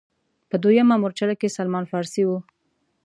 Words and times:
په 0.49 0.55
دویمه 0.63 0.95
مورچله 1.01 1.35
کې 1.39 1.55
سلمان 1.57 1.85
فارسي 1.91 2.23
و. 2.25 2.31